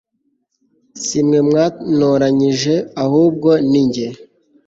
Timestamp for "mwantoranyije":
1.47-2.75